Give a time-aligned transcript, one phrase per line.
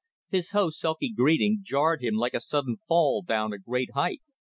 [0.29, 4.23] His host's sulky greeting jarred him like a sudden fall down a great height.